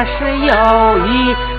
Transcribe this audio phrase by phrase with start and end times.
[0.00, 1.57] 那是友谊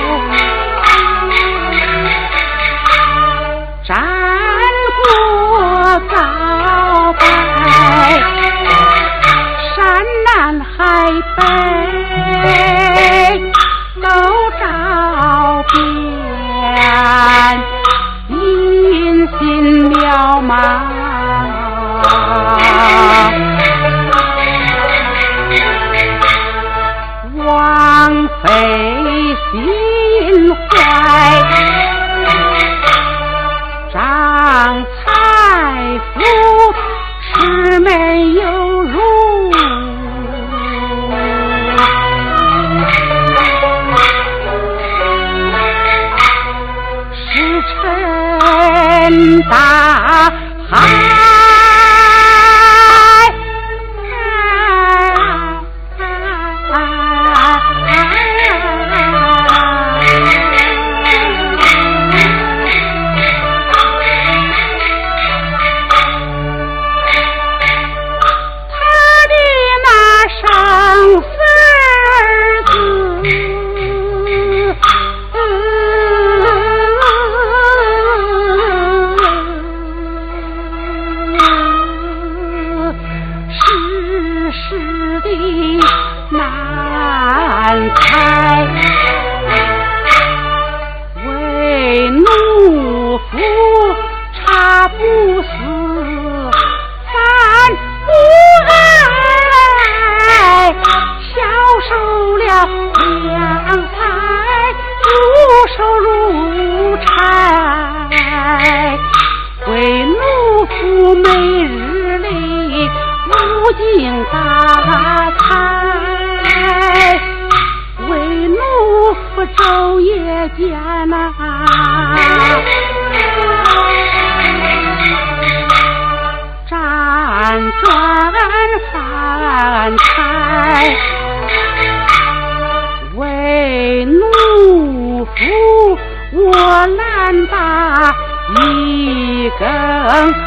[137.27, 138.15] 三打
[138.55, 140.46] 一更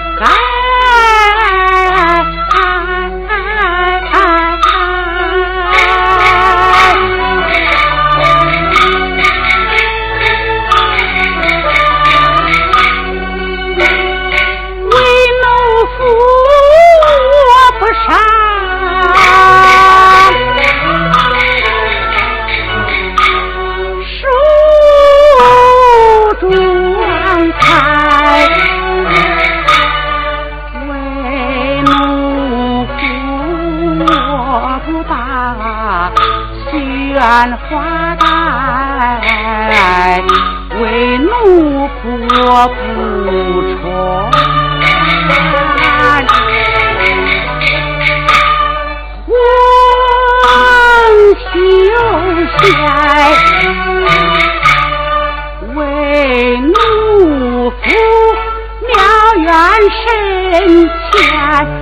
[60.52, 60.68] 天
[61.14, 61.79] 下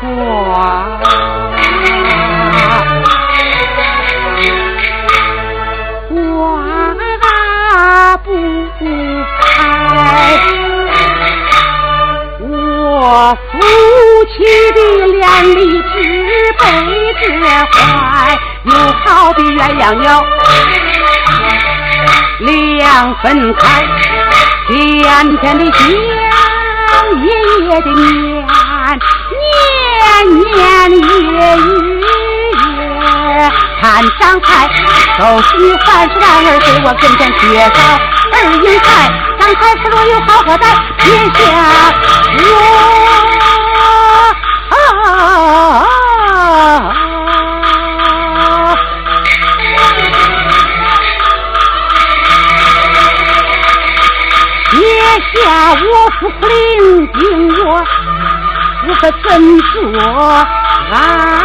[0.00, 0.98] 花，
[8.22, 8.28] 不
[9.40, 9.42] 开。
[12.40, 13.54] 我夫
[14.30, 14.34] 妻
[14.72, 14.78] 的
[15.18, 15.92] 两粒芝
[16.58, 16.62] 麻
[17.20, 17.22] 结
[17.72, 17.74] 怀，
[18.64, 18.70] 又
[19.04, 20.04] 好比鸳鸯鸟，
[22.40, 23.62] 两分开，
[24.70, 25.02] 一
[25.38, 25.90] 天的甜，
[27.20, 27.22] 一
[27.68, 28.46] 夜的眠。
[30.22, 31.00] 年年
[31.32, 31.68] 月月
[33.80, 33.82] 看
[34.20, 34.68] 张才，
[35.18, 37.42] 都是你还是然儿给我跟前缺
[37.74, 37.76] 少
[38.32, 38.86] 二英才，
[39.38, 40.64] 张才是若有好何在，
[40.98, 41.04] 天
[41.34, 41.40] 下
[42.38, 42.42] 我。
[54.72, 54.80] 灭
[55.32, 55.40] 下
[55.72, 55.84] 我
[56.18, 56.52] 父苦领
[57.12, 57.18] 兵，
[57.64, 57.78] 我我
[58.94, 60.00] 可怎做
[60.92, 61.43] 啊。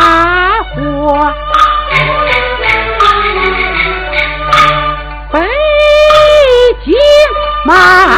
[0.00, 1.34] 大火
[5.30, 5.38] 北
[6.86, 6.94] 京
[7.66, 8.16] 马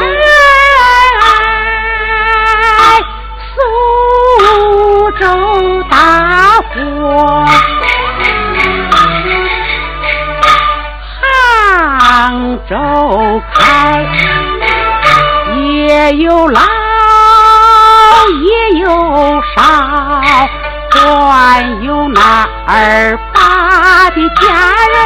[3.48, 7.44] 苏州大火
[11.20, 14.06] 杭州开
[15.56, 16.71] 也有来
[22.84, 24.44] 二八的家
[24.90, 24.98] 人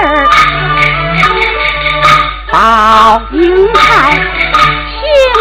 [2.50, 4.97] 报命，看姓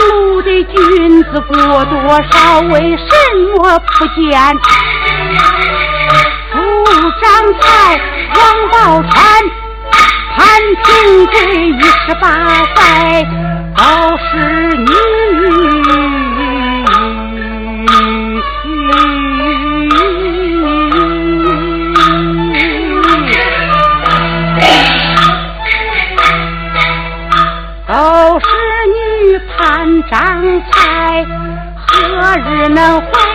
[0.10, 1.96] 卢的君子过多
[2.30, 3.08] 少，为什
[3.56, 4.20] 么不见？
[6.52, 6.56] 朱
[7.22, 7.24] 章
[7.62, 7.64] 才、
[8.36, 9.16] 王宝钏、
[10.36, 10.44] 潘
[10.84, 11.34] 平贵，
[11.70, 12.26] 一十八
[12.76, 13.26] 载
[13.78, 13.82] 都
[14.18, 16.05] 是女。
[32.46, 32.70] 只。
[32.70, 33.35] 能换？